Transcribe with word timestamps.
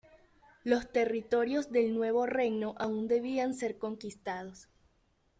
Los 0.63 0.91
territorios 0.91 1.71
del 1.71 1.93
nuevo 1.93 2.25
reino 2.25 2.73
aún 2.79 3.07
debían 3.07 3.53
ser 3.53 3.77
conquistados. 3.77 4.67